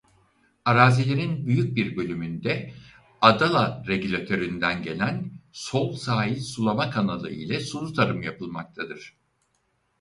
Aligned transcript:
Arazilerin 0.65 1.45
büyük 1.45 1.75
bir 1.75 1.95
bölümünde 1.97 2.73
Adala 3.21 3.83
regülatöründen 3.87 4.83
gelen 4.83 5.31
sol 5.51 5.93
sahil 5.93 6.39
sulama 6.39 6.89
kanalı 6.89 7.31
ile 7.31 7.59
sulu 7.59 7.93
tarım 7.93 8.21
yapılmaktadır. 8.21 9.17